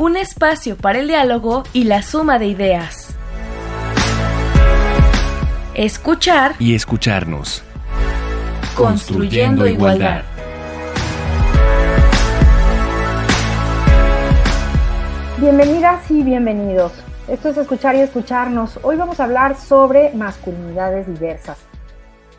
[0.00, 3.14] un espacio para el diálogo y la suma de ideas.
[5.74, 7.62] Escuchar y escucharnos.
[8.74, 10.22] Construyendo, igualdad.
[15.36, 16.92] Bienvenidas y bienvenidos.
[17.28, 18.80] Esto es Escuchar y Escucharnos.
[18.82, 21.58] Hoy vamos a hablar sobre masculinidades diversas.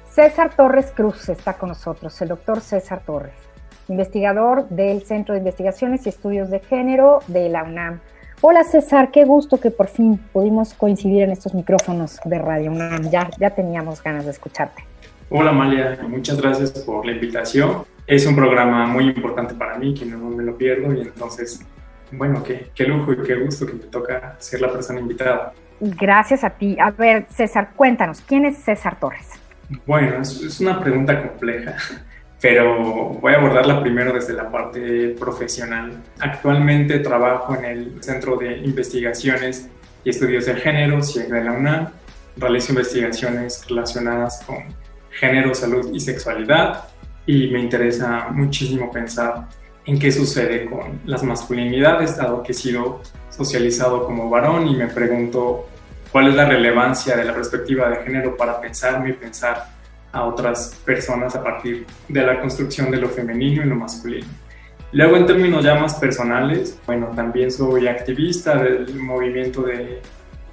[0.09, 3.50] César Torres Cruz está con nosotros, el doctor César Torres
[3.87, 7.99] investigador del Centro de Investigaciones y Estudios de Género de la UNAM.
[8.43, 13.09] Hola César, qué gusto que por fin pudimos coincidir en estos micrófonos de Radio UNAM.
[13.11, 14.83] Ya, ya teníamos ganas de escucharte.
[15.29, 17.83] Hola Amalia, muchas gracias por la invitación.
[18.07, 21.63] Es un programa muy importante para mí, que no me lo pierdo y entonces,
[22.11, 25.53] bueno, qué, qué lujo y qué gusto que me toca ser la persona invitada.
[25.79, 26.77] Gracias a ti.
[26.79, 29.29] A ver, César, cuéntanos, ¿quién es César Torres?
[29.85, 31.75] Bueno, es, es una pregunta compleja
[32.41, 36.01] pero voy a abordarla primero desde la parte profesional.
[36.19, 39.69] Actualmente trabajo en el Centro de Investigaciones
[40.03, 41.89] y Estudios de Género, CIEG de la UNAM.
[42.37, 44.57] Realizo investigaciones relacionadas con
[45.11, 46.85] género, salud y sexualidad
[47.27, 49.47] y me interesa muchísimo pensar
[49.85, 54.87] en qué sucede con las masculinidades, dado que he sido socializado como varón y me
[54.87, 55.67] pregunto
[56.11, 59.80] cuál es la relevancia de la perspectiva de género para pensarme y pensar
[60.11, 64.27] a otras personas a partir de la construcción de lo femenino y lo masculino.
[64.93, 70.01] Luego, en términos ya más personales, bueno, también soy activista del movimiento de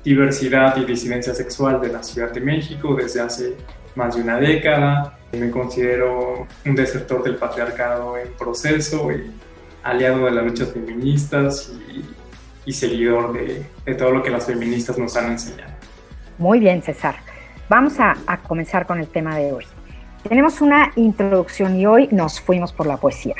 [0.04, 3.56] diversidad y disidencia sexual de la Ciudad de México desde hace
[3.96, 5.18] más de una década.
[5.32, 9.32] Me considero un desertor del patriarcado en proceso y
[9.82, 11.72] aliado de las luchas feministas
[12.64, 15.72] y, seguidor de, de todo lo que las feministas nos han enseñado.
[16.36, 17.27] Muy bien, César.
[17.68, 19.64] Vamos a, comenzar con el tema de hoy.
[20.26, 23.34] Tenemos una introducción y hoy nos fuimos por la poesía.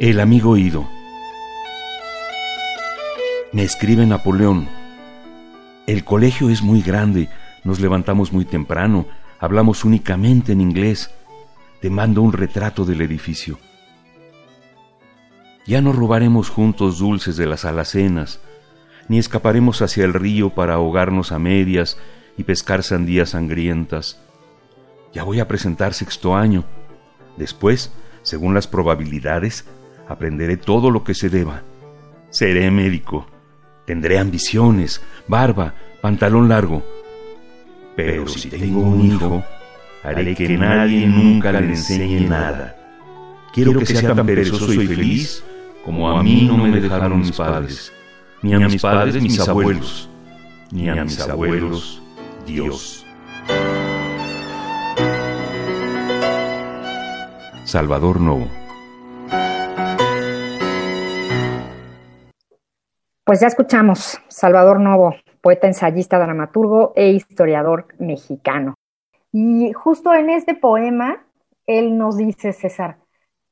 [0.00, 0.84] El amigo Ido.
[3.52, 4.68] Me escribe Napoleón.
[5.86, 7.28] El colegio es muy grande,
[7.62, 9.06] nos levantamos muy temprano,
[9.38, 11.10] hablamos únicamente en inglés.
[11.80, 13.58] Te mando un retrato del edificio.
[15.64, 18.40] Ya no robaremos juntos dulces de las alacenas,
[19.12, 21.98] ni escaparemos hacia el río para ahogarnos a medias
[22.38, 24.18] y pescar sandías sangrientas.
[25.12, 26.64] Ya voy a presentar sexto año.
[27.36, 27.92] Después,
[28.22, 29.66] según las probabilidades,
[30.08, 31.60] aprenderé todo lo que se deba.
[32.30, 33.26] Seré médico.
[33.84, 36.82] Tendré ambiciones, barba, pantalón largo.
[37.94, 39.44] Pero si tengo un hijo,
[40.02, 42.78] haré que nadie nunca le enseñe nada.
[43.52, 45.44] Quiero que sea tan perezoso y feliz
[45.84, 47.92] como a mí no me dejaron mis padres
[48.42, 50.10] ni a mis padres, mis abuelos,
[50.72, 52.02] ni a mis abuelos,
[52.44, 53.06] Dios.
[57.64, 58.48] Salvador Novo.
[63.24, 68.74] Pues ya escuchamos, Salvador Novo, poeta, ensayista, dramaturgo e historiador mexicano.
[69.30, 71.24] Y justo en este poema,
[71.66, 72.98] él nos dice, César,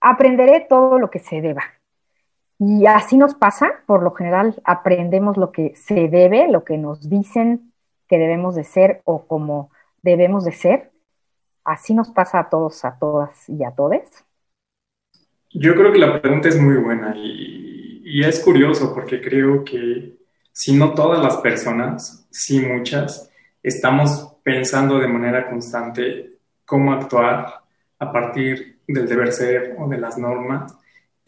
[0.00, 1.62] aprenderé todo lo que se deba.
[2.62, 7.08] Y así nos pasa, por lo general aprendemos lo que se debe, lo que nos
[7.08, 7.72] dicen
[8.06, 9.70] que debemos de ser o como
[10.02, 10.90] debemos de ser.
[11.64, 14.10] Así nos pasa a todos, a todas y a todes.
[15.48, 20.18] Yo creo que la pregunta es muy buena y, y es curioso porque creo que
[20.52, 23.30] si no todas las personas, sí muchas,
[23.62, 26.32] estamos pensando de manera constante
[26.66, 27.62] cómo actuar
[27.98, 30.76] a partir del deber ser o de las normas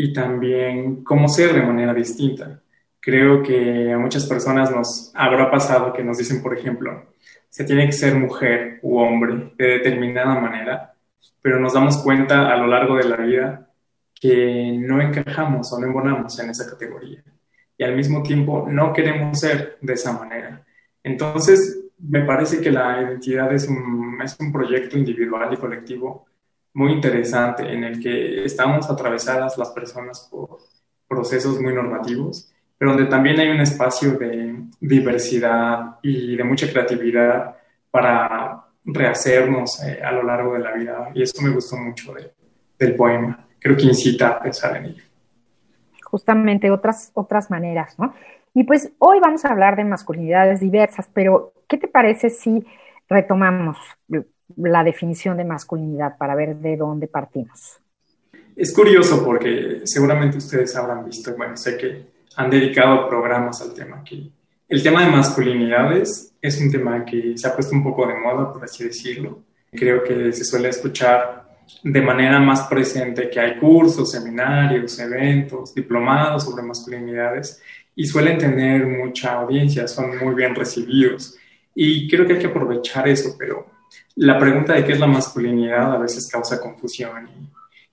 [0.02, 2.60] y también cómo ser de manera distinta.
[2.98, 7.06] Creo que a muchas personas nos habrá pasado que nos dicen, por ejemplo,
[7.48, 10.94] se tiene que ser mujer u hombre de determinada manera,
[11.40, 13.70] pero nos damos cuenta a lo largo de la vida
[14.12, 17.22] que no encajamos o no embonamos en esa categoría
[17.78, 20.64] y al mismo tiempo no queremos ser de esa manera.
[21.04, 26.26] Entonces, me parece que la identidad es un, es un proyecto individual y colectivo
[26.74, 30.58] muy interesante en el que estamos atravesadas las personas por
[31.06, 37.56] procesos muy normativos, pero donde también hay un espacio de diversidad y de mucha creatividad
[37.90, 41.10] para rehacernos eh, a lo largo de la vida.
[41.14, 42.14] Y eso me gustó mucho
[42.78, 43.46] del poema.
[43.60, 45.04] Creo que incita a pensar en ello.
[46.02, 48.12] justamente otras, otras maneras, ¿no?
[48.54, 52.66] Y pues hoy vamos a hablar de masculinidades diversas, pero ¿qué te parece si
[53.08, 53.78] retomamos
[54.56, 57.78] la definición de masculinidad para ver de dónde partimos?
[58.54, 62.06] Es curioso porque seguramente ustedes habrán visto, bueno, sé que
[62.36, 64.30] han dedicado programas al tema aquí.
[64.68, 68.52] El tema de masculinidades es un tema que se ha puesto un poco de moda,
[68.52, 69.42] por así decirlo.
[69.70, 71.42] Creo que se suele escuchar
[71.82, 77.62] de manera más presente que hay cursos, seminarios, eventos, diplomados sobre masculinidades
[77.94, 81.36] y suelen tener mucha audiencia, son muy bien recibidos.
[81.74, 83.66] Y creo que hay que aprovechar eso, pero
[84.16, 87.28] la pregunta de qué es la masculinidad a veces causa confusión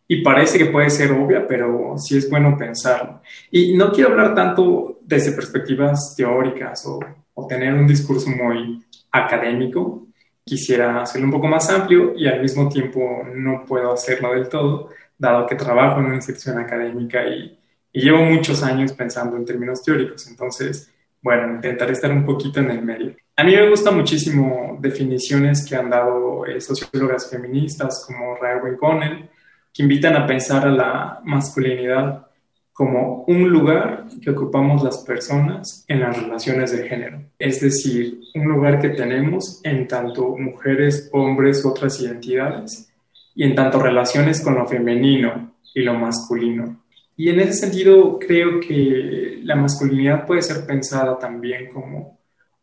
[0.08, 3.22] y, parece que puede ser obvia, pero sí es bueno pensarlo.
[3.52, 7.00] Y no quiero hablar tanto desde perspectivas teóricas o,
[7.36, 10.08] o tener un discurso muy académico.
[10.44, 14.90] Quisiera hacerlo un poco más amplio y al mismo tiempo no puedo hacerlo del todo,
[15.16, 17.60] dado que trabajo en una institución académica y,
[17.94, 20.28] y llevo muchos años pensando en términos teóricos.
[20.28, 20.92] Entonces,
[21.22, 23.16] bueno, intentaré estar un poquito en el medio.
[23.40, 29.30] A mí me gustan muchísimo definiciones que han dado eh, sociólogas feministas como Rae Connell,
[29.74, 32.28] que invitan a pensar a la masculinidad
[32.74, 37.22] como un lugar que ocupamos las personas en las relaciones de género.
[37.40, 42.92] Es decir, un lugar que tenemos en tanto mujeres, hombres, otras identidades,
[43.36, 46.84] y en tanto relaciones con lo femenino y lo masculino.
[47.16, 52.19] Y en ese sentido, creo que la masculinidad puede ser pensada también como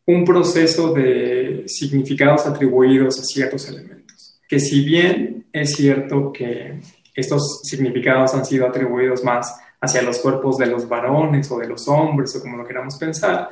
[0.06, 4.40] un proceso de significados atribuidos a ciertos elementos.
[4.48, 6.80] Que si bien es cierto que
[7.14, 11.88] estos significados han sido atribuidos más hacia los cuerpos de los varones o de los
[11.88, 13.50] hombres o como lo queramos pensar,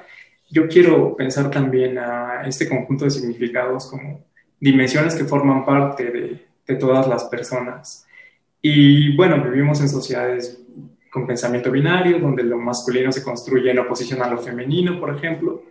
[0.51, 4.25] yo quiero pensar también a este conjunto de significados como
[4.61, 8.07] dimensiones que forman parte de, todas las personas.
[8.63, 10.59] Y bueno, vivimos en sociedades
[11.11, 15.63] con pensamiento binario, donde lo masculino se construye en oposición a lo femenino, por ejemplo.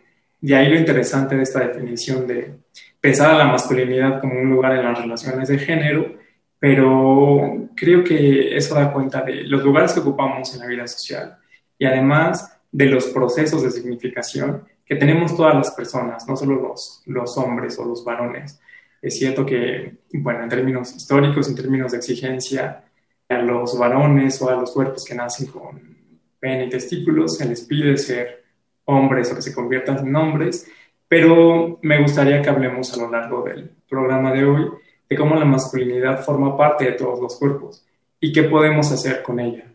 [0.43, 2.53] De ahí lo interesante de esta definición de
[2.99, 6.17] pensar a la masculinidad como un lugar en las relaciones de género,
[6.59, 11.37] pero creo que eso da cuenta de los lugares que ocupamos en la vida social
[11.79, 17.03] y además de los procesos de significación que tenemos todas las personas, no solo los,
[17.05, 18.59] los hombres o los varones.
[19.01, 22.83] Es cierto que, bueno, en términos históricos, en términos de exigencia,
[23.29, 25.79] a los varones o a los cuerpos que nacen con
[26.37, 28.42] pene y testículos se les pide ser
[28.85, 30.69] hombres o que se conviertan en hombres,
[31.07, 34.71] pero me gustaría que hablemos a lo largo del programa de hoy
[35.09, 37.85] de cómo la masculinidad forma parte de todos los cuerpos
[38.19, 39.65] y qué podemos hacer con ella.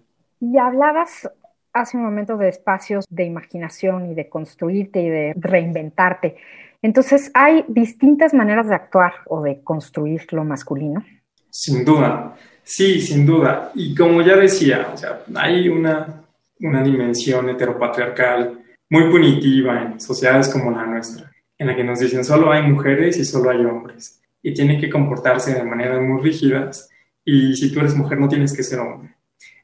[0.40, 1.28] Y hablabas
[1.72, 6.36] hace un momento de espacios de imaginación y de construirte y de reinventarte.
[6.82, 11.04] Entonces, ¿hay distintas maneras de actuar o de construir lo masculino?
[11.50, 12.36] Sin duda.
[12.62, 13.72] Sí, sin duda.
[13.74, 16.22] Y como ya decía, o sea, hay una,
[16.60, 18.58] una dimensión heteropatriarcal
[18.90, 23.18] muy punitiva en sociedades como la nuestra, en la que nos dicen solo hay mujeres
[23.18, 26.88] y solo hay hombres, y tienen que comportarse de maneras muy rígidas,
[27.24, 29.14] y si tú eres mujer no tienes que ser hombre.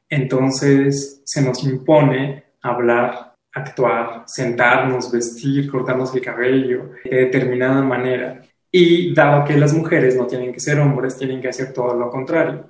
[0.09, 8.41] Entonces se nos impone hablar, actuar, sentarnos, vestir, cortarnos el cabello de determinada manera.
[8.71, 12.09] Y dado que las mujeres no tienen que ser hombres, tienen que hacer todo lo
[12.09, 12.69] contrario.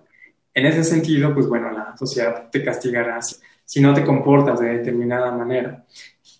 [0.54, 3.19] En ese sentido, pues bueno, la sociedad te castigará
[3.66, 5.84] si no te comportas de determinada manera.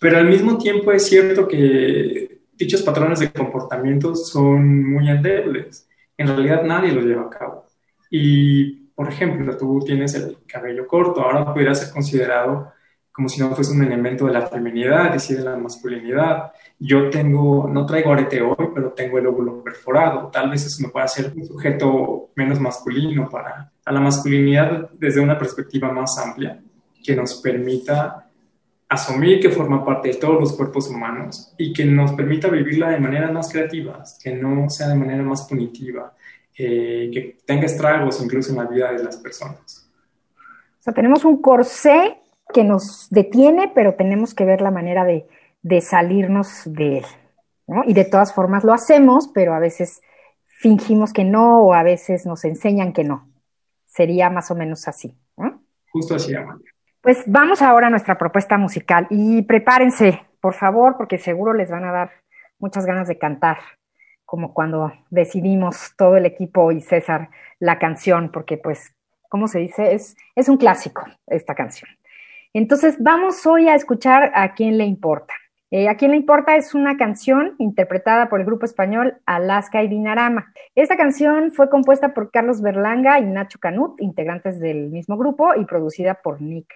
[0.00, 5.88] Pero al mismo tiempo es cierto que dichos patrones de comportamiento son muy endebles.
[6.16, 7.66] En realidad nadie los lleva a cabo.
[8.10, 12.72] Y, por ejemplo, tú tienes el cabello corto, ahora podría ser considerado
[13.16, 16.52] como si no fuese un elemento de la feminidad y sí de la masculinidad.
[16.78, 20.28] Yo tengo, no traigo arete hoy, pero tengo el óvulo perforado.
[20.30, 25.38] Tal vez eso me pueda hacer un sujeto menos masculino para la masculinidad desde una
[25.38, 26.60] perspectiva más amplia
[27.02, 28.25] que nos permita
[28.88, 33.00] asumir que forma parte de todos los cuerpos humanos y que nos permita vivirla de
[33.00, 36.14] manera más creativa, que no sea de manera más punitiva,
[36.56, 39.90] eh, que tenga estragos incluso en la vida de las personas.
[40.78, 42.18] O sea, tenemos un corsé
[42.54, 45.26] que nos detiene, pero tenemos que ver la manera de,
[45.62, 47.04] de salirnos de él.
[47.66, 47.82] ¿no?
[47.84, 50.00] Y de todas formas lo hacemos, pero a veces
[50.46, 53.28] fingimos que no o a veces nos enseñan que no.
[53.84, 55.16] Sería más o menos así.
[55.90, 56.75] Justo así, Amalia.
[57.06, 61.84] Pues vamos ahora a nuestra propuesta musical y prepárense, por favor, porque seguro les van
[61.84, 62.10] a dar
[62.58, 63.58] muchas ganas de cantar,
[64.24, 68.92] como cuando decidimos todo el equipo y César la canción, porque pues,
[69.28, 69.94] ¿cómo se dice?
[69.94, 71.88] Es, es un clásico esta canción.
[72.52, 75.34] Entonces, vamos hoy a escuchar a quién le importa.
[75.70, 79.86] Eh, a quién le importa es una canción interpretada por el grupo español Alaska y
[79.86, 80.52] Dinarama.
[80.74, 85.64] Esta canción fue compuesta por Carlos Berlanga y Nacho Canut, integrantes del mismo grupo, y
[85.66, 86.66] producida por Nick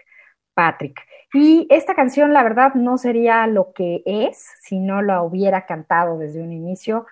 [0.54, 1.00] Patrick.
[1.32, 6.18] Y esta canción, la verdad, no sería lo que es si no la hubiera cantado
[6.18, 7.06] desde un inicio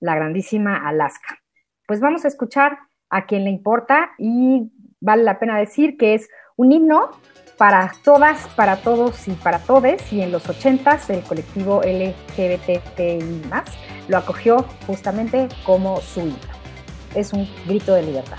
[0.00, 1.38] la grandísima Alaska.
[1.86, 6.28] Pues vamos a escuchar a quien le importa y vale la pena decir que es
[6.56, 7.10] un himno
[7.56, 10.12] para todas, para todos y para todes.
[10.12, 13.20] Y en los ochentas el colectivo LGBTI
[14.08, 16.36] lo acogió justamente como su himno.
[17.14, 18.38] Es un grito de libertad.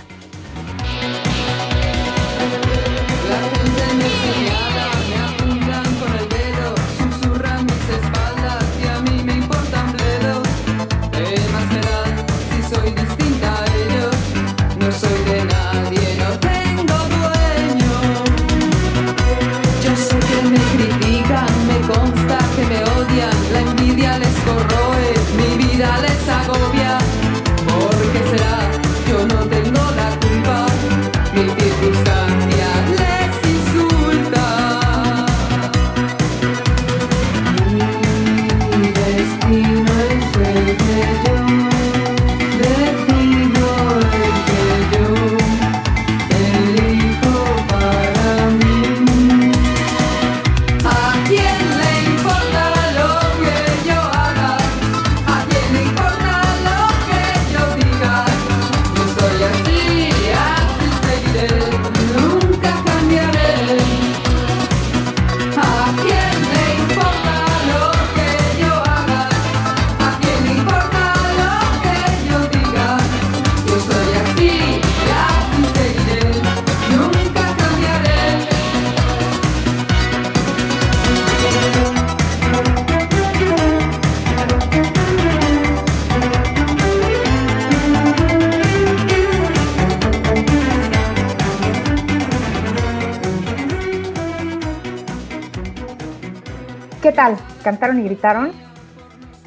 [97.64, 98.52] Cantaron y gritaron,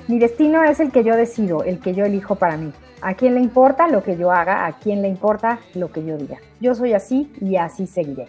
[0.08, 2.72] mi destino es el que yo decido, el que yo elijo para mí.
[3.02, 4.66] ¿A quién le importa lo que yo haga?
[4.66, 6.38] ¿A quién le importa lo que yo diga?
[6.60, 8.28] Yo soy así y así seguiré.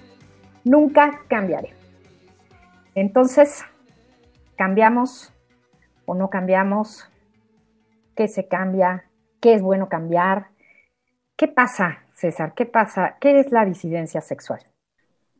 [0.63, 1.74] Nunca cambiaré.
[2.94, 3.63] Entonces,
[4.58, 5.32] ¿cambiamos
[6.06, 7.10] o no cambiamos?
[8.15, 9.06] ¿Qué se cambia?
[9.39, 10.48] ¿Qué es bueno cambiar?
[11.36, 12.53] ¿Qué pasa, César?
[12.56, 13.17] ¿Qué pasa?
[13.22, 14.60] ¿Qué es la disidencia sexual?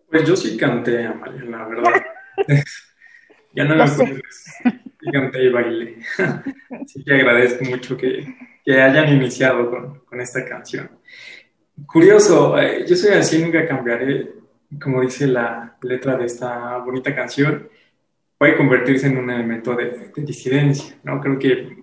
[0.10, 1.92] Pues yo sí canté, Amalia, la verdad.
[3.58, 4.22] Ya no me
[5.02, 5.98] y canté y bailé.
[6.80, 8.24] Así que agradezco mucho que,
[8.64, 10.92] que hayan iniciado con, con, esta canción.
[11.88, 14.32] Curioso, eh, yo soy así, nunca cambiaré,
[14.80, 17.68] como dice la letra de esta bonita canción,
[18.38, 21.20] puede convertirse en un elemento de, de disidencia, ¿no?
[21.20, 21.78] Creo que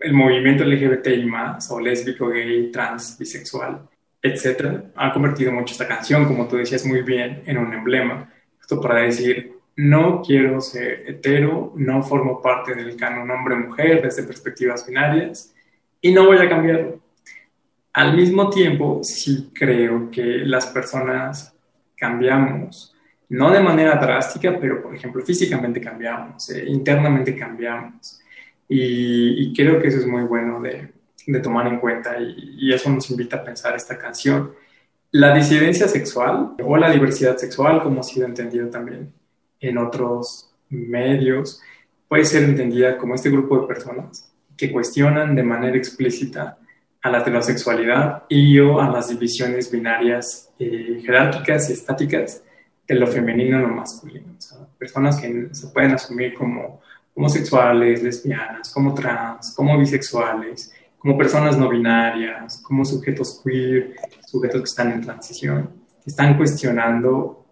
[0.00, 3.88] el movimiento LGBTI más, o lésbico, gay, trans, bisexual,
[4.20, 8.30] etcétera, ha convertido mucho esta canción, como tú decías muy bien, en un emblema.
[8.60, 14.86] Esto para decir, no quiero ser hetero, no formo parte del canon hombre-mujer desde perspectivas
[14.86, 15.54] binarias
[16.00, 17.00] y no voy a cambiarlo.
[17.92, 21.54] Al mismo tiempo, sí creo que las personas
[21.96, 22.94] cambiamos,
[23.28, 28.20] no de manera drástica, pero por ejemplo físicamente cambiamos, eh, internamente cambiamos.
[28.68, 30.92] Y, creo que eso es muy bueno de,
[31.40, 34.52] tomar en cuenta y, y eso nos invita a pensar esta canción.
[35.12, 39.12] La disidencia sexual o la diversidad sexual, como ha sido entendido también,
[39.68, 41.60] en otros medios,
[42.08, 46.58] puede ser entendida como este grupo de personas que cuestionan de manera explícita
[47.02, 52.42] a la heterosexualidad y o a las divisiones binarias eh, jerárquicas y estáticas
[52.86, 54.36] de lo femenino y lo masculino.
[54.78, 56.80] personas que se pueden asumir como
[57.14, 64.68] homosexuales, lesbianas, como trans, como bisexuales, como personas no binarias, como sujetos queer, sujetos que
[64.68, 65.70] están en transición,
[66.02, 67.43] que están cuestionando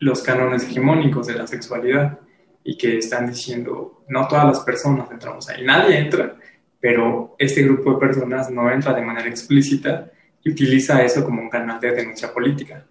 [0.00, 2.18] los cánones hegemónicos de la sexualidad
[2.64, 6.36] y que están diciendo, no todas las personas entramos ahí, nadie entra,
[6.80, 10.10] pero este grupo de personas no entra de manera explícita
[10.42, 12.84] y utiliza eso como un canal de denuncia política.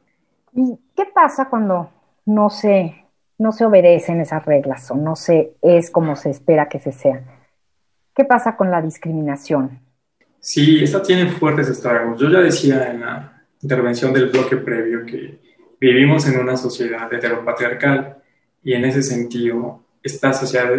[0.54, 1.92] ¿Y qué pasa cuando
[2.26, 3.06] no se,
[3.40, 7.24] no se obedecen esas reglas o no se es como se espera que se sea?
[8.16, 9.80] ¿Qué pasa con la discriminación?
[10.40, 12.20] Sí, esta tiene fuertes estragos.
[12.20, 15.49] Yo ya decía en la intervención del bloque previo que
[15.80, 18.18] vivimos en una sociedad heteropatriarcal
[18.64, 20.70] y en ese sentido esta sociedad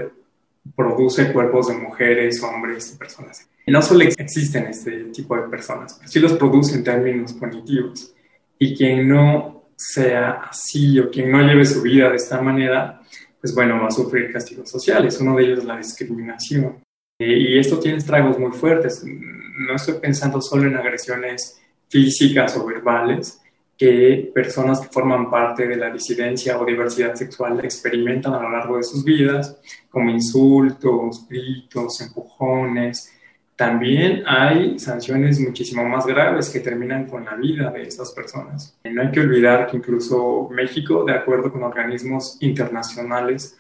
[0.76, 3.48] produce cuerpos de mujeres, hombres y personas.
[3.66, 8.14] No solo existen este tipo de personas, pero sí los produce en términos cognitivos.
[8.58, 13.00] Y quien no sea así o quien no lleve su vida de esta manera,
[13.40, 15.18] pues bueno, va a sufrir castigos sociales.
[15.20, 16.78] Uno de ellos es la discriminación.
[17.18, 19.04] Y esto tiene estragos muy fuertes.
[19.04, 23.39] No estoy pensando solo en agresiones físicas o verbales,
[23.80, 28.76] que personas que forman parte de la disidencia o diversidad sexual experimentan a lo largo
[28.76, 29.58] de sus vidas,
[29.88, 33.10] como insultos, gritos, empujones.
[33.56, 38.78] También hay sanciones muchísimo más graves que terminan con la vida de estas personas.
[38.84, 43.56] No hay que olvidar que incluso México, de acuerdo con organismos internacionales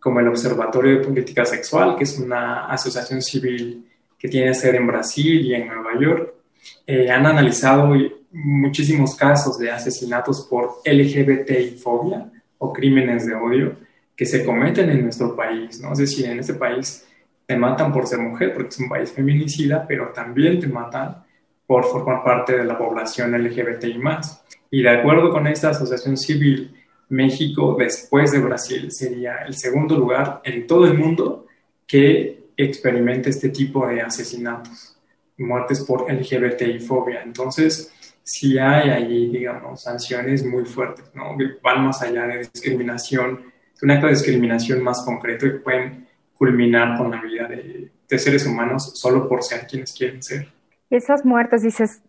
[0.00, 3.86] como el Observatorio de Política Sexual, que es una asociación civil
[4.18, 6.39] que tiene sede en Brasil y en Nueva York,
[6.86, 7.94] eh, han analizado
[8.32, 13.76] muchísimos casos de asesinatos por LGBTI-fobia o crímenes de odio
[14.16, 15.92] que se cometen en nuestro país, ¿no?
[15.92, 17.06] Es decir, en este país
[17.46, 21.24] te matan por ser mujer, porque es un país feminicida, pero también te matan
[21.66, 24.44] por formar parte de la población LGBTI más.
[24.70, 26.74] Y de acuerdo con esta asociación civil,
[27.08, 31.46] México, después de Brasil, sería el segundo lugar en todo el mundo
[31.86, 34.96] que experimente este tipo de asesinatos,
[35.40, 37.22] muertes por LGBTI-fobia.
[37.22, 37.92] Entonces,
[38.22, 41.36] sí hay allí, digamos, sanciones muy fuertes, ¿no?
[41.36, 46.96] Que van más allá de discriminación, un acto de discriminación más concreto y pueden culminar
[46.96, 50.48] con la vida de, de seres humanos solo por ser quienes quieren ser.
[50.90, 52.02] Esas muertes, dices,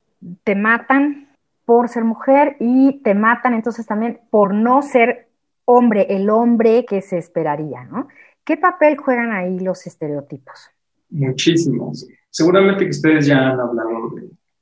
[0.43, 1.29] te matan
[1.65, 5.29] por ser mujer y te matan entonces también por no ser
[5.65, 8.07] hombre, el hombre que se esperaría, ¿no?
[8.43, 10.71] ¿Qué papel juegan ahí los estereotipos?
[11.09, 12.07] Muchísimos.
[12.31, 14.13] Seguramente que ustedes ya han hablado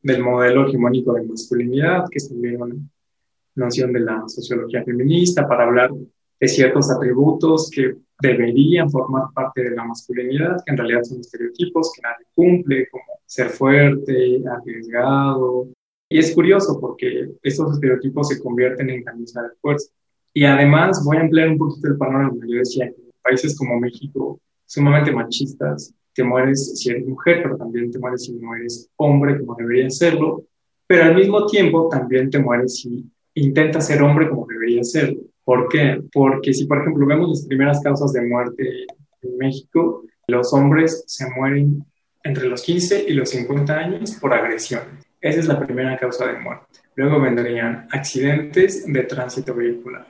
[0.01, 2.75] del modelo hegemónico de masculinidad, que es también una
[3.55, 5.91] noción de la sociología feminista, para hablar
[6.39, 11.91] de ciertos atributos que deberían formar parte de la masculinidad, que en realidad son estereotipos
[11.95, 15.67] que nadie cumple, como ser fuerte, arriesgado.
[16.09, 19.91] Y es curioso porque estos estereotipos se convierten en camisa de fuerza.
[20.33, 22.35] Y además voy a ampliar un poquito el panorama.
[22.47, 27.91] Yo decía que países como México, sumamente machistas, te mueres si eres mujer, pero también
[27.91, 30.45] te mueres si no eres hombre, como debería serlo.
[30.87, 35.21] Pero al mismo tiempo también te mueres si intentas ser hombre como debería serlo.
[35.43, 36.01] ¿Por qué?
[36.11, 38.85] Porque si, por ejemplo, vemos las primeras causas de muerte
[39.21, 41.85] en México, los hombres se mueren
[42.23, 44.81] entre los 15 y los 50 años por agresión.
[45.21, 46.79] Esa es la primera causa de muerte.
[46.95, 50.07] Luego vendrían accidentes de tránsito vehicular,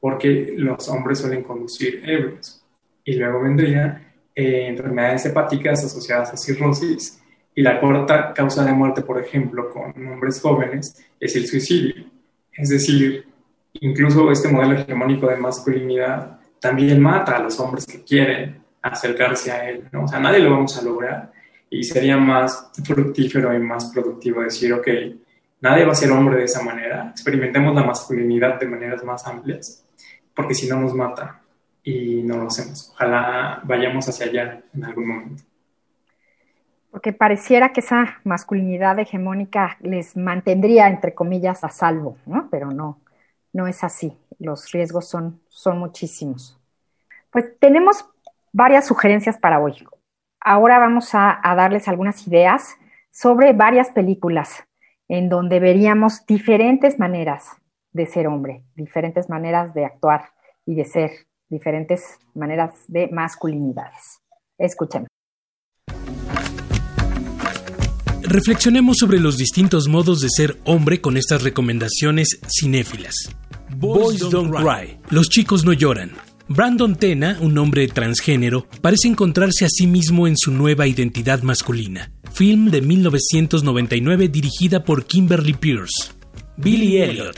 [0.00, 2.64] porque los hombres suelen conducir ebrios.
[3.04, 4.05] Y luego vendrían
[4.36, 7.22] eh, enfermedades hepáticas asociadas a cirrosis.
[7.54, 12.04] Y la cuarta causa de muerte, por ejemplo, con hombres jóvenes, es el suicidio.
[12.52, 13.26] Es decir,
[13.80, 19.70] incluso este modelo hegemónico de masculinidad también mata a los hombres que quieren acercarse a
[19.70, 20.04] él, ¿no?
[20.04, 21.32] O sea, nadie lo vamos a lograr
[21.70, 24.88] y sería más fructífero y más productivo decir, ok,
[25.62, 29.84] nadie va a ser hombre de esa manera, experimentemos la masculinidad de maneras más amplias,
[30.34, 31.40] porque si no nos mata
[31.86, 32.90] y no lo hacemos.
[32.94, 35.44] Ojalá vayamos hacia allá en algún momento.
[36.90, 42.48] Porque pareciera que esa masculinidad hegemónica les mantendría, entre comillas, a salvo, ¿no?
[42.50, 42.98] Pero no,
[43.52, 44.18] no es así.
[44.40, 46.60] Los riesgos son, son muchísimos.
[47.30, 48.04] Pues tenemos
[48.52, 49.86] varias sugerencias para hoy.
[50.40, 52.76] Ahora vamos a, darles algunas ideas
[53.12, 54.64] sobre varias películas
[55.06, 57.50] en donde veríamos diferentes maneras
[57.92, 60.30] de ser hombre, diferentes maneras de actuar
[60.64, 61.10] y de ser,
[61.48, 62.02] diferentes
[62.34, 64.20] maneras de masculinidades.
[64.58, 65.06] Escuchen.
[68.22, 73.14] Reflexionemos sobre los distintos modos de ser hombre con estas recomendaciones cinéfilas.
[73.76, 74.98] Boys Don't Cry.
[75.10, 76.12] Los chicos no lloran.
[76.48, 82.12] Brandon Tena, un hombre transgénero, parece encontrarse a sí mismo en su nueva identidad masculina.
[82.32, 86.12] Film de 1999 dirigida por Kimberly Pierce.
[86.56, 87.36] Billy Elliot.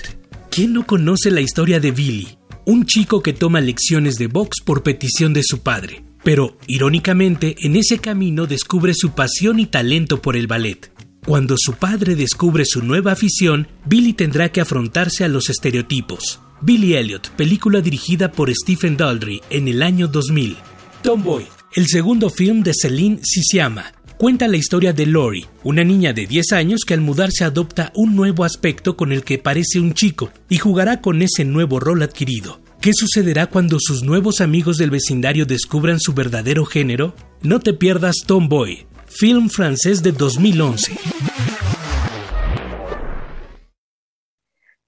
[0.50, 2.37] ¿Quién no conoce la historia de Billy?
[2.68, 6.04] Un chico que toma lecciones de box por petición de su padre.
[6.22, 10.92] Pero, irónicamente, en ese camino descubre su pasión y talento por el ballet.
[11.24, 16.40] Cuando su padre descubre su nueva afición, Billy tendrá que afrontarse a los estereotipos.
[16.60, 20.58] Billy Elliot, película dirigida por Stephen Daldry en el año 2000.
[21.02, 26.26] Tomboy, el segundo film de Celine Sisiama, cuenta la historia de Lori, una niña de
[26.26, 30.30] 10 años que al mudarse adopta un nuevo aspecto con el que parece un chico
[30.48, 32.60] y jugará con ese nuevo rol adquirido.
[32.80, 37.14] ¿Qué sucederá cuando sus nuevos amigos del vecindario descubran su verdadero género?
[37.42, 40.92] No te pierdas Tomboy, film francés de 2011.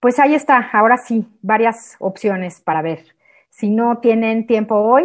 [0.00, 3.04] Pues ahí está, ahora sí, varias opciones para ver.
[3.50, 5.04] Si no tienen tiempo hoy,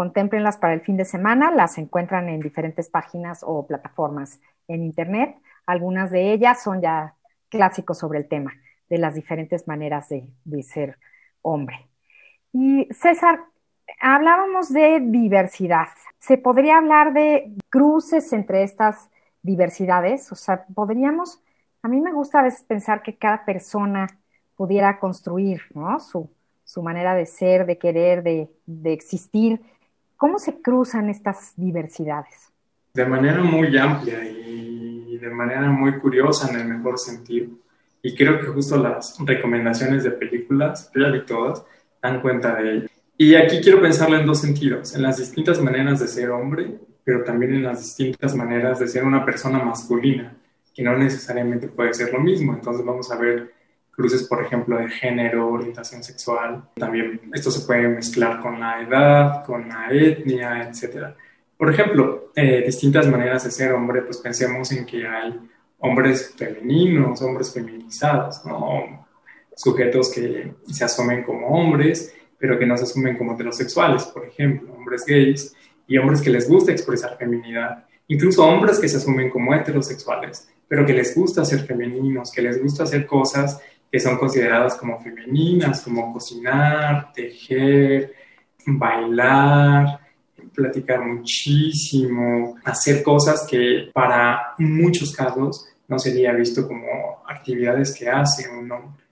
[0.00, 5.36] contémplenlas para el fin de semana, las encuentran en diferentes páginas o plataformas en Internet.
[5.66, 7.16] Algunas de ellas son ya
[7.50, 8.50] clásicos sobre el tema
[8.88, 10.96] de las diferentes maneras de, de ser
[11.42, 11.86] hombre.
[12.50, 13.40] Y César,
[14.00, 15.88] hablábamos de diversidad.
[16.18, 19.10] ¿Se podría hablar de cruces entre estas
[19.42, 20.32] diversidades?
[20.32, 21.42] O sea, podríamos
[21.82, 24.06] A mí me gusta a veces pensar que cada persona
[24.56, 26.00] pudiera construir ¿no?
[26.00, 26.30] su,
[26.64, 29.60] su manera de ser, de querer, de, de existir.
[30.20, 32.52] ¿Cómo se cruzan estas diversidades?
[32.92, 37.48] De manera muy amplia y de manera muy curiosa en el mejor sentido.
[38.02, 41.64] Y creo que justo las recomendaciones de películas, ya vi todas,
[42.02, 42.88] dan cuenta de ello.
[43.16, 47.24] Y aquí quiero pensarlo en dos sentidos, en las distintas maneras de ser hombre, pero
[47.24, 50.36] también en las distintas maneras de ser una persona masculina,
[50.74, 52.52] que no necesariamente puede ser lo mismo.
[52.52, 53.54] Entonces vamos a ver
[54.00, 56.64] cruces, por ejemplo, de género, orientación sexual.
[56.74, 61.14] También esto se puede mezclar con la edad, con la etnia, etc.
[61.58, 65.38] Por ejemplo, eh, distintas maneras de ser hombre, pues pensemos en que hay
[65.80, 69.06] hombres femeninos, hombres feminizados, ¿no?
[69.54, 74.72] sujetos que se asumen como hombres, pero que no se asumen como heterosexuales, por ejemplo,
[74.72, 75.54] hombres gays
[75.86, 80.86] y hombres que les gusta expresar feminidad, incluso hombres que se asumen como heterosexuales, pero
[80.86, 85.82] que les gusta ser femeninos, que les gusta hacer cosas que son consideradas como femeninas,
[85.82, 88.14] como cocinar, tejer,
[88.66, 90.00] bailar,
[90.54, 98.48] platicar muchísimo, hacer cosas que para muchos casos no sería visto como actividades que hace
[98.48, 99.04] un hombre.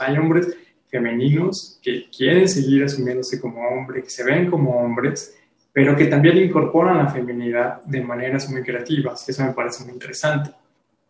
[0.00, 0.54] hay hombres
[0.88, 5.36] femeninos que quieren seguir asumiéndose como hombres, que se ven como hombres,
[5.72, 10.50] pero que también incorporan la feminidad de maneras muy creativas, eso me parece muy interesante.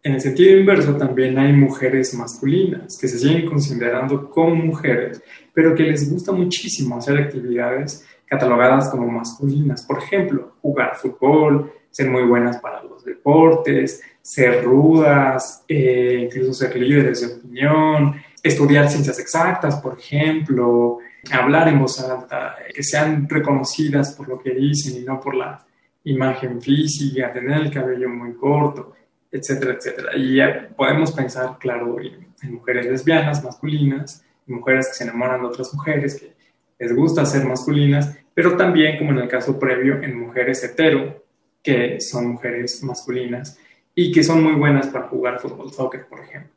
[0.07, 5.21] En el sentido inverso, también hay mujeres masculinas que se siguen considerando como mujeres,
[5.53, 9.85] pero que les gusta muchísimo hacer actividades catalogadas como masculinas.
[9.85, 16.77] Por ejemplo, jugar fútbol, ser muy buenas para los deportes, ser rudas, eh, incluso ser
[16.77, 20.99] líderes de opinión, estudiar ciencias exactas, por ejemplo,
[21.33, 25.67] hablar en voz alta, que sean reconocidas por lo que dicen y no por la
[26.05, 28.93] imagen física, tener el cabello muy corto,
[29.37, 30.11] etcétera, etcétera.
[30.17, 30.39] Y
[30.77, 36.33] podemos pensar, claro, en, mujeres lesbianas, masculinas, mujeres que se enamoran de otras mujeres, que
[36.79, 41.25] les gusta ser masculinas, pero también, como en el caso previo, en mujeres hetero,
[41.63, 43.59] que son mujeres masculinas
[43.95, 46.53] y que son muy buenas para jugar fútbol, soccer, por ejemplo.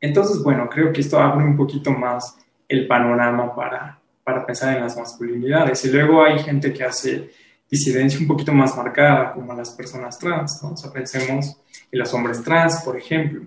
[0.00, 2.36] Entonces, bueno, creo que esto abre un poquito más
[2.68, 5.84] el panorama para, para pensar en las masculinidades.
[5.84, 7.30] Y luego hay gente que hace
[7.72, 10.74] disidencia un poquito más marcada, como las personas trans, ¿no?
[10.74, 11.56] O pensemos
[11.90, 13.46] en los hombres trans, por ejemplo,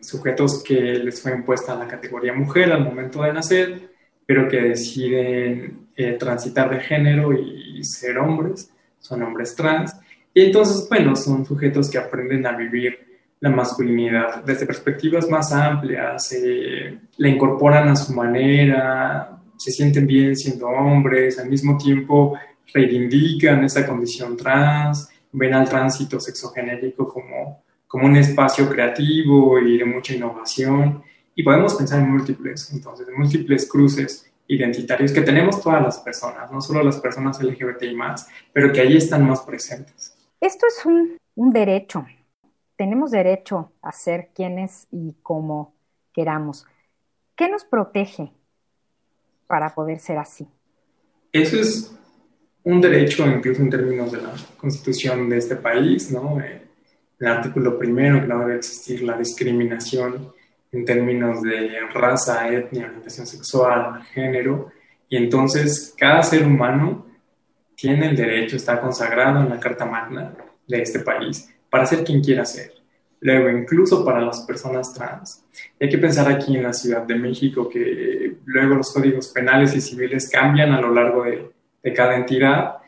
[0.00, 3.90] sujetos que les fue impuesta la categoría mujer al momento de nacer,
[4.26, 9.94] pero que deciden eh, transitar de género y ser hombres, son hombres trans.
[10.34, 12.98] Y entonces, bueno, son sujetos que aprenden a vivir
[13.38, 20.34] la masculinidad desde perspectivas más amplias, eh, la incorporan a su manera, se sienten bien
[20.34, 22.36] siendo hombres, al mismo tiempo
[22.72, 29.84] reivindican esa condición trans, ven al tránsito sexogenérico como, como un espacio creativo y de
[29.84, 31.02] mucha innovación.
[31.34, 36.50] Y podemos pensar en múltiples, entonces, en múltiples cruces identitarios que tenemos todas las personas,
[36.52, 40.16] no solo las personas LGBTI más, pero que ahí están más presentes.
[40.40, 42.06] Esto es un, un derecho,
[42.76, 45.74] tenemos derecho a ser quienes y como
[46.12, 46.66] queramos.
[47.34, 48.32] ¿Qué nos protege
[49.46, 50.46] para poder ser así?
[51.32, 51.96] Eso es
[52.66, 56.40] un derecho, incluso en términos de la constitución de este país, ¿no?
[56.40, 56.62] Eh,
[57.20, 60.32] el artículo primero, que no debe existir la discriminación
[60.72, 64.72] en términos de raza, etnia, orientación sexual, género,
[65.08, 67.06] y entonces cada ser humano
[67.76, 70.34] tiene el derecho, está consagrado en la Carta Magna
[70.66, 72.72] de este país, para ser quien quiera ser.
[73.20, 75.44] Luego, incluso para las personas trans.
[75.80, 79.80] hay que pensar aquí en la Ciudad de México que luego los códigos penales y
[79.80, 81.55] civiles cambian a lo largo de,
[81.86, 82.78] de cada entidad,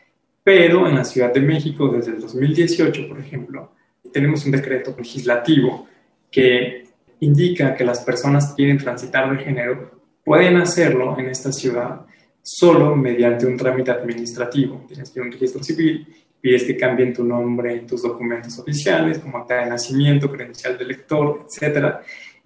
[0.43, 3.71] pero en la Ciudad de México desde el 2018, por ejemplo,
[4.13, 5.87] tenemos un decreto legislativo
[6.29, 6.83] que
[7.21, 12.07] indica que las personas que quieren transitar de género pueden hacerlo en esta ciudad
[12.43, 14.85] solo mediante un trámite administrativo.
[14.89, 16.05] Tienes que ir a un registro civil
[16.41, 20.85] pides que cambien tu nombre en tus documentos oficiales, como acta de nacimiento, credencial de
[20.85, 21.97] lector, etc.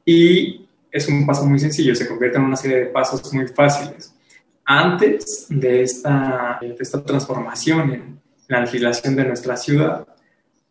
[0.04, 4.11] Y es un paso muy sencillo, se convierte en una serie de pasos muy fáciles.
[4.74, 10.06] Antes de esta, de esta transformación en la legislación de nuestra ciudad,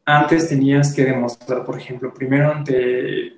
[0.04, 3.38] antes tenías que demostrar, por ejemplo, primero ante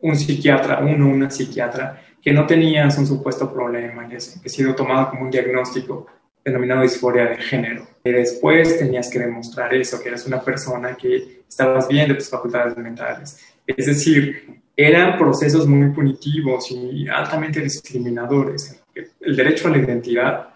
[0.00, 5.10] un psiquiatra, uno una psiquiatra, que no tenías un supuesto problema, que ha sido tomado
[5.10, 6.08] como un diagnóstico
[6.44, 7.86] denominado disforia de género.
[8.02, 12.28] Y después tenías que demostrar eso, que eras una persona que estabas bien de tus
[12.28, 13.38] facultades mentales.
[13.64, 18.82] Es decir, eran procesos muy punitivos y altamente discriminadores.
[19.20, 20.48] El derecho a la identidad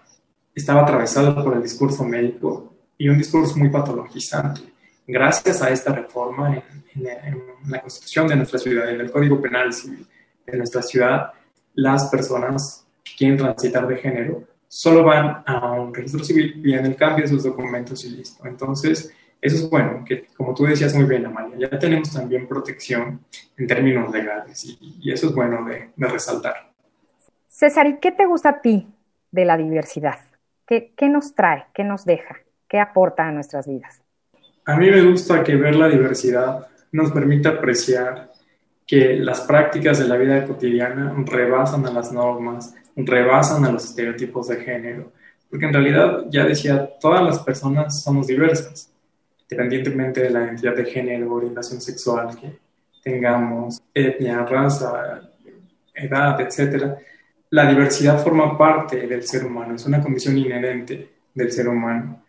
[0.53, 4.61] estaba atravesado por el discurso médico y un discurso muy patologizante,
[5.07, 6.63] gracias a esta reforma
[6.95, 10.05] en, la constitución de nuestra ciudad, en el Código Penal Civil
[10.45, 11.31] de nuestra ciudad,
[11.73, 16.95] las personas que quieren transitar de género solo van a un registro civil, piden el
[16.95, 18.45] cambio de sus documentos y listo.
[18.45, 23.21] Entonces, eso es bueno, que como tú decías muy bien, Amalia, ya tenemos también protección
[23.57, 26.71] en términos legales y, eso es bueno de, de, resaltar.
[27.47, 28.87] César, ¿y qué te gusta a ti
[29.31, 30.19] de la diversidad?
[30.67, 31.65] ¿Qué, ¿Qué nos trae?
[31.73, 32.37] ¿Qué nos deja?
[32.67, 34.01] ¿Qué aporta a nuestras vidas?
[34.65, 38.29] A mí me gusta que ver la diversidad nos permite apreciar
[38.85, 44.49] que las prácticas de la vida cotidiana rebasan a las normas, rebasan a los estereotipos
[44.49, 45.11] de género,
[45.49, 48.91] porque en realidad, ya decía, todas las personas somos diversas,
[49.51, 52.57] independientemente de la identidad de género, orientación sexual que
[53.03, 55.21] tengamos, etnia, raza,
[55.93, 56.93] edad, etc.
[57.49, 62.23] La diversidad forma parte del ser humano, es una condición inherente del ser humano.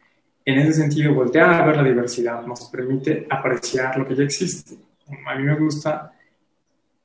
[0.45, 4.75] En ese sentido, voltear a ver la diversidad nos permite apreciar lo que ya existe.
[5.27, 6.13] A mí me gusta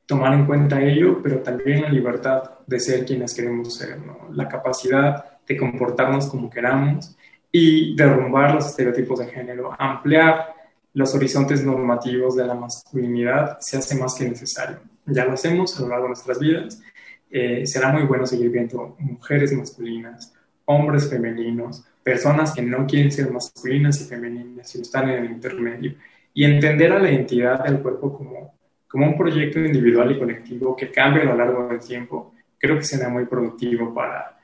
[0.07, 3.99] tomar en cuenta ello, pero también la libertad de ser quienes queremos ser,
[4.31, 7.16] la capacidad de comportarnos como queramos
[7.51, 10.53] y derrumbar los estereotipos de género, ampliar
[10.93, 14.79] los horizontes normativos de la masculinidad se hace más que necesario.
[15.05, 16.81] Ya lo hacemos a lo largo de nuestras vidas.
[17.29, 20.33] Eh, será muy bueno seguir viendo mujeres masculinas,
[20.65, 25.95] hombres femeninos, personas que no quieren ser masculinas y femeninas, sino están en el intermedio,
[26.33, 28.57] y entender a la identidad del cuerpo como
[28.87, 32.83] como un proyecto individual y colectivo que cambie a lo largo del tiempo, creo que
[32.83, 34.36] será muy productivo para,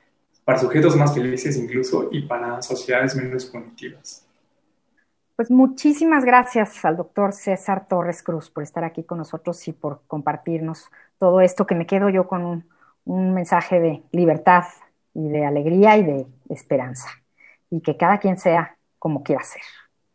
[0.45, 4.25] para sujetos más felices incluso y para sociedades menos punitivas.
[5.35, 10.01] Pues muchísimas gracias al doctor César Torres Cruz por estar aquí con nosotros y por
[10.07, 12.65] compartirnos todo esto, que me quedo yo con un,
[13.05, 14.65] un mensaje de libertad
[15.13, 17.09] y de alegría y de esperanza.
[17.71, 19.61] Y que cada quien sea como quiera ser.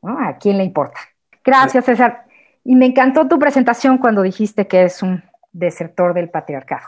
[0.03, 0.19] ¿no?
[0.21, 1.01] ¿A quién le importa?
[1.45, 2.27] Gracias, César.
[2.63, 6.87] Y me encantó tu presentación cuando dijiste que eres un desertor del patriarcado.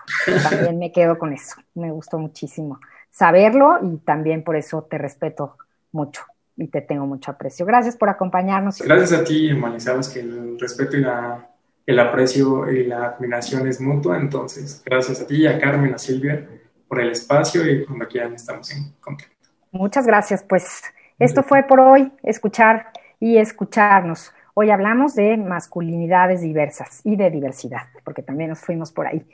[0.48, 1.56] También me quedo con eso.
[1.74, 2.78] Me gustó muchísimo
[3.20, 5.58] saberlo y también por eso te respeto
[5.92, 6.22] mucho
[6.56, 7.66] y te tengo mucho aprecio.
[7.66, 8.80] Gracias por acompañarnos.
[8.80, 9.78] Gracias a ti, Emily.
[9.78, 11.50] Sabes que el respeto y la,
[11.84, 14.16] el aprecio y la admiración es mutua.
[14.16, 16.48] Entonces, gracias a ti y a Carmen, a Silvia
[16.88, 19.36] por el espacio y cuando quieran estamos en contacto.
[19.70, 20.42] Muchas gracias.
[20.42, 20.82] Pues
[21.18, 22.86] esto fue por hoy, escuchar
[23.18, 24.32] y escucharnos.
[24.54, 29.26] Hoy hablamos de masculinidades diversas y de diversidad, porque también nos fuimos por ahí.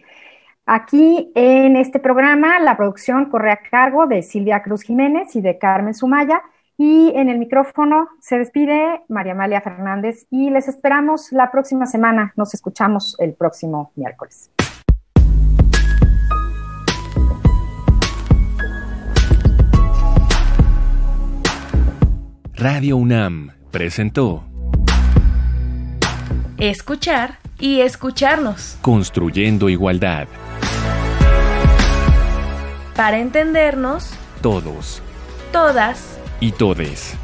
[0.69, 5.59] Aquí en este programa la producción corre a cargo de Silvia Cruz Jiménez y de
[5.59, 6.43] Carmen Sumaya
[6.77, 12.33] y en el micrófono se despide María Amalia Fernández y les esperamos la próxima semana.
[12.35, 14.51] Nos escuchamos el próximo miércoles.
[22.57, 24.43] Radio UNAM presentó
[26.59, 28.79] Escuchar y escucharnos.
[28.83, 30.27] Construyendo igualdad.
[32.97, 34.11] Para entendernos.
[34.41, 35.03] Todos.
[35.53, 36.19] Todas.
[36.41, 37.15] Y todes.